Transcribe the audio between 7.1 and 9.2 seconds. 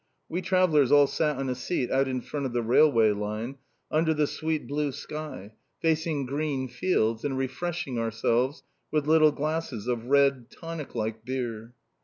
and refreshed ourselves with